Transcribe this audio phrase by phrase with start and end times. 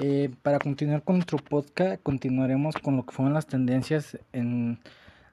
[0.00, 4.78] Eh, para continuar con nuestro podcast, continuaremos con lo que fueron las tendencias en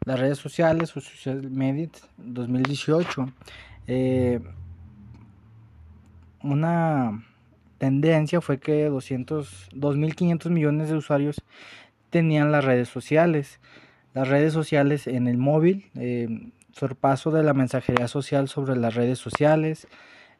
[0.05, 3.31] las redes sociales o social media 2018.
[3.85, 4.39] Eh,
[6.41, 7.23] una
[7.77, 11.43] tendencia fue que 200, 2.500 millones de usuarios
[12.09, 13.59] tenían las redes sociales.
[14.15, 19.19] Las redes sociales en el móvil, eh, sorpaso de la mensajería social sobre las redes
[19.19, 19.87] sociales,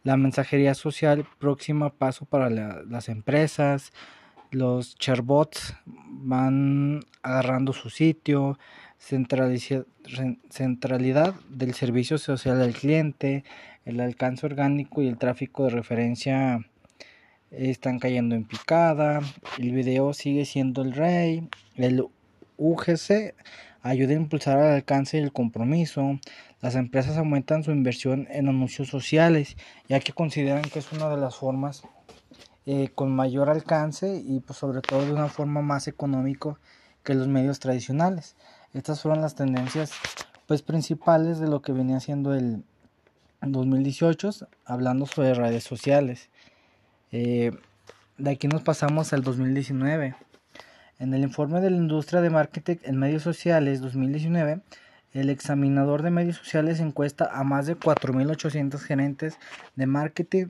[0.05, 3.91] la mensajería social próxima paso para las empresas,
[4.52, 8.59] los chatbots van agarrando su sitio,
[8.99, 9.85] centralidad
[11.49, 13.44] del servicio social al cliente,
[13.83, 16.63] el alcance orgánico y el tráfico de referencia
[17.49, 19.22] están cayendo en picada,
[19.58, 22.05] el video sigue siendo el rey, el
[22.58, 23.33] UGC
[23.85, 26.20] ayuda a impulsar el alcance y el compromiso,
[26.59, 31.17] las empresas aumentan su inversión en anuncios sociales, ya que consideran que es una de
[31.17, 31.84] las formas
[32.66, 36.58] eh, con mayor alcance y pues sobre todo de una forma más económico
[37.03, 38.36] que los medios tradicionales.
[38.73, 39.91] Estas fueron las tendencias
[40.47, 42.63] pues principales de lo que venía siendo el
[43.41, 44.31] 2018,
[44.66, 46.31] hablando sobre redes sociales.
[47.11, 47.52] Eh,
[48.17, 50.16] de aquí nos pasamos al 2019.
[50.97, 54.61] En el informe de la industria de marketing en medios sociales 2019,
[55.13, 59.38] el examinador de medios sociales encuesta a más de 4.800 gerentes
[59.75, 60.47] de marketing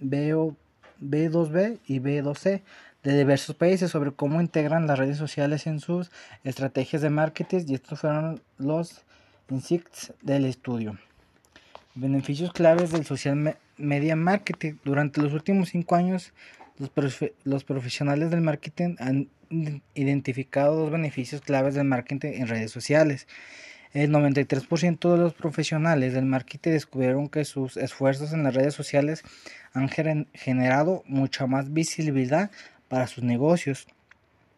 [0.00, 2.62] B2B y B2C
[3.02, 6.10] de diversos países sobre cómo integran las redes sociales en sus
[6.44, 9.02] estrategias de marketing y estos fueron los
[9.48, 10.98] insights del estudio.
[11.94, 14.74] Beneficios claves del social media marketing.
[14.84, 16.34] Durante los últimos cinco años,
[16.78, 19.28] los, profesionales del marketing han
[19.94, 23.26] identificado dos beneficios claves del marketing en redes sociales.
[23.92, 29.22] El 93% de los profesionales del marketing descubrieron que sus esfuerzos en las redes sociales
[29.72, 32.50] han generado mucha más visibilidad
[32.88, 33.86] para sus negocios.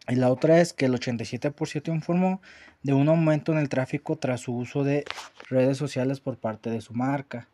[0.07, 2.41] Y la otra es que el 87% informó
[2.83, 5.05] de un aumento en el tráfico tras su uso de
[5.49, 7.47] redes sociales por parte de su marca.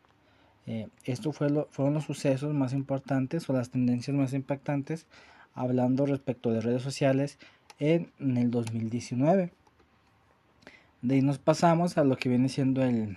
[0.66, 5.06] Eh, estos fue fueron los sucesos más importantes o las tendencias más impactantes
[5.54, 7.38] hablando respecto de redes sociales
[7.78, 9.52] en, el 2019.
[11.02, 13.16] De ahí nos pasamos a lo que viene siendo el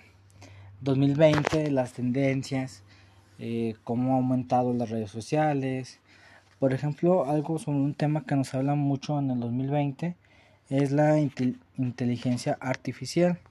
[0.80, 2.82] 2020, las tendencias,
[3.38, 5.98] eh, cómo ha aumentado las redes sociales.
[6.58, 10.16] Por ejemplo, algo sobre un tema que nos habla mucho en el 2020
[10.68, 13.40] es la inteligencia artificial.